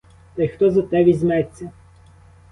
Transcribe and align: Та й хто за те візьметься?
Та 0.35 0.43
й 0.43 0.47
хто 0.47 0.71
за 0.71 0.81
те 0.81 1.03
візьметься? 1.03 1.71